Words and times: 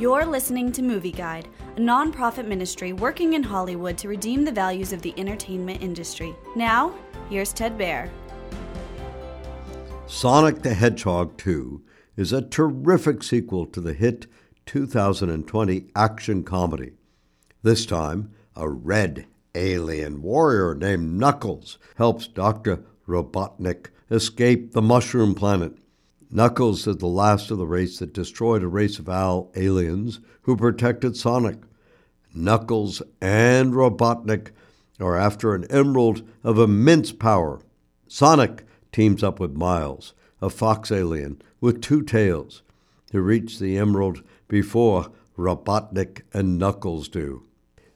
You're 0.00 0.24
listening 0.24 0.72
to 0.72 0.82
Movie 0.82 1.12
Guide, 1.12 1.46
a 1.76 1.78
nonprofit 1.78 2.46
ministry 2.46 2.94
working 2.94 3.34
in 3.34 3.42
Hollywood 3.42 3.98
to 3.98 4.08
redeem 4.08 4.46
the 4.46 4.50
values 4.50 4.94
of 4.94 5.02
the 5.02 5.12
entertainment 5.18 5.82
industry. 5.82 6.34
Now, 6.56 6.94
here's 7.28 7.52
Ted 7.52 7.76
Baehr. 7.76 8.08
Sonic 10.06 10.62
the 10.62 10.72
Hedgehog 10.72 11.36
2 11.36 11.82
is 12.16 12.32
a 12.32 12.40
terrific 12.40 13.22
sequel 13.22 13.66
to 13.66 13.80
the 13.82 13.92
hit 13.92 14.26
2020 14.64 15.88
action 15.94 16.44
comedy. 16.44 16.92
This 17.62 17.84
time, 17.84 18.30
a 18.56 18.70
red 18.70 19.26
alien 19.54 20.22
warrior 20.22 20.74
named 20.74 21.18
Knuckles 21.18 21.76
helps 21.96 22.26
Dr. 22.26 22.84
Robotnik 23.06 23.90
escape 24.10 24.72
the 24.72 24.80
mushroom 24.80 25.34
planet. 25.34 25.74
Knuckles 26.32 26.86
is 26.86 26.98
the 26.98 27.08
last 27.08 27.50
of 27.50 27.58
the 27.58 27.66
race 27.66 27.98
that 27.98 28.14
destroyed 28.14 28.62
a 28.62 28.68
race 28.68 29.00
of 29.00 29.08
owl 29.08 29.50
aliens 29.56 30.20
who 30.42 30.56
protected 30.56 31.16
Sonic. 31.16 31.58
Knuckles 32.32 33.02
and 33.20 33.72
Robotnik 33.72 34.52
are 35.00 35.16
after 35.16 35.56
an 35.56 35.64
emerald 35.70 36.22
of 36.44 36.56
immense 36.56 37.10
power. 37.10 37.60
Sonic 38.06 38.64
teams 38.92 39.24
up 39.24 39.40
with 39.40 39.56
Miles, 39.56 40.14
a 40.40 40.48
fox 40.48 40.92
alien 40.92 41.42
with 41.60 41.82
two 41.82 42.00
tails, 42.00 42.62
to 43.10 43.20
reach 43.20 43.58
the 43.58 43.76
emerald 43.76 44.22
before 44.46 45.10
Robotnik 45.36 46.22
and 46.32 46.60
Knuckles 46.60 47.08
do. 47.08 47.42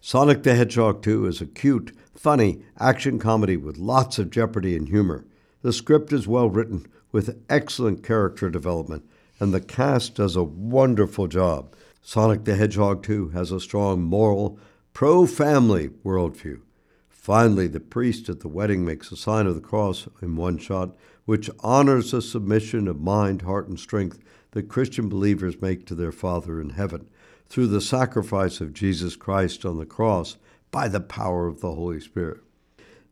Sonic 0.00 0.42
the 0.42 0.56
Hedgehog 0.56 1.02
2 1.02 1.26
is 1.26 1.40
a 1.40 1.46
cute, 1.46 1.96
funny 2.12 2.62
action 2.80 3.20
comedy 3.20 3.56
with 3.56 3.78
lots 3.78 4.18
of 4.18 4.30
jeopardy 4.30 4.76
and 4.76 4.88
humor. 4.88 5.24
The 5.64 5.72
script 5.72 6.12
is 6.12 6.28
well 6.28 6.50
written 6.50 6.84
with 7.10 7.42
excellent 7.48 8.04
character 8.04 8.50
development, 8.50 9.08
and 9.40 9.54
the 9.54 9.62
cast 9.62 10.14
does 10.14 10.36
a 10.36 10.44
wonderful 10.44 11.26
job. 11.26 11.74
Sonic 12.02 12.44
the 12.44 12.54
Hedgehog 12.54 13.02
2 13.02 13.30
has 13.30 13.50
a 13.50 13.58
strong 13.58 14.02
moral, 14.02 14.58
pro 14.92 15.24
family 15.24 15.88
worldview. 16.04 16.60
Finally, 17.08 17.68
the 17.68 17.80
priest 17.80 18.28
at 18.28 18.40
the 18.40 18.48
wedding 18.48 18.84
makes 18.84 19.10
a 19.10 19.16
sign 19.16 19.46
of 19.46 19.54
the 19.54 19.62
cross 19.62 20.06
in 20.20 20.36
one 20.36 20.58
shot, 20.58 20.94
which 21.24 21.48
honors 21.60 22.10
the 22.10 22.20
submission 22.20 22.86
of 22.86 23.00
mind, 23.00 23.40
heart, 23.40 23.66
and 23.66 23.80
strength 23.80 24.18
that 24.50 24.68
Christian 24.68 25.08
believers 25.08 25.62
make 25.62 25.86
to 25.86 25.94
their 25.94 26.12
Father 26.12 26.60
in 26.60 26.68
heaven 26.68 27.06
through 27.48 27.68
the 27.68 27.80
sacrifice 27.80 28.60
of 28.60 28.74
Jesus 28.74 29.16
Christ 29.16 29.64
on 29.64 29.78
the 29.78 29.86
cross 29.86 30.36
by 30.70 30.88
the 30.88 31.00
power 31.00 31.46
of 31.46 31.62
the 31.62 31.72
Holy 31.72 32.00
Spirit. 32.00 32.42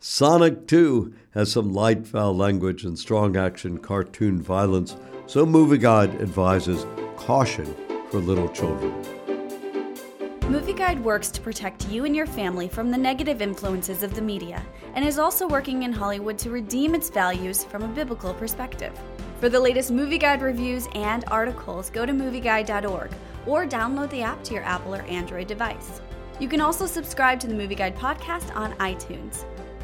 Sonic 0.04 0.66
2 0.66 1.14
has 1.30 1.52
some 1.52 1.72
light 1.72 2.04
foul 2.08 2.36
language 2.36 2.82
and 2.82 2.98
strong 2.98 3.36
action 3.36 3.78
cartoon 3.78 4.42
violence, 4.42 4.96
so 5.28 5.46
Movie 5.46 5.78
Guide 5.78 6.20
advises 6.20 6.84
caution 7.16 7.72
for 8.10 8.18
little 8.18 8.48
children. 8.48 8.92
Movie 10.50 10.72
Guide 10.72 10.98
works 11.04 11.30
to 11.30 11.40
protect 11.40 11.88
you 11.88 12.04
and 12.04 12.16
your 12.16 12.26
family 12.26 12.66
from 12.66 12.90
the 12.90 12.98
negative 12.98 13.40
influences 13.40 14.02
of 14.02 14.12
the 14.12 14.20
media 14.20 14.60
and 14.96 15.04
is 15.04 15.20
also 15.20 15.46
working 15.46 15.84
in 15.84 15.92
Hollywood 15.92 16.36
to 16.38 16.50
redeem 16.50 16.96
its 16.96 17.08
values 17.08 17.62
from 17.62 17.84
a 17.84 17.94
biblical 17.94 18.34
perspective. 18.34 18.98
For 19.38 19.48
the 19.48 19.60
latest 19.60 19.92
Movie 19.92 20.18
Guide 20.18 20.42
reviews 20.42 20.88
and 20.96 21.24
articles, 21.28 21.90
go 21.90 22.04
to 22.04 22.12
movieguide.org 22.12 23.12
or 23.46 23.66
download 23.68 24.10
the 24.10 24.22
app 24.22 24.42
to 24.42 24.54
your 24.54 24.64
Apple 24.64 24.96
or 24.96 25.02
Android 25.02 25.46
device. 25.46 26.00
You 26.40 26.48
can 26.48 26.60
also 26.60 26.86
subscribe 26.86 27.38
to 27.38 27.46
the 27.46 27.54
Movie 27.54 27.76
Guide 27.76 27.94
podcast 27.94 28.52
on 28.56 28.72
iTunes. 28.78 29.44